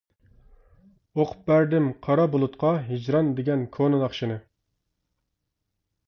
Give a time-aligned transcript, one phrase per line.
[1.23, 4.39] ئۇقۇپ بەردىم قارا بۇلۇتقا، ھىجران دېگەن كونا ناخشىنى.